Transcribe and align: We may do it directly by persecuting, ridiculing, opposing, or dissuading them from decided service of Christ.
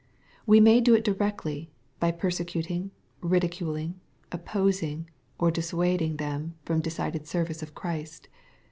We 0.47 0.59
may 0.59 0.81
do 0.81 0.95
it 0.95 1.03
directly 1.03 1.69
by 1.99 2.09
persecuting, 2.09 2.89
ridiculing, 3.21 3.99
opposing, 4.31 5.07
or 5.37 5.51
dissuading 5.51 6.17
them 6.17 6.55
from 6.65 6.81
decided 6.81 7.27
service 7.27 7.61
of 7.61 7.75
Christ. 7.75 8.27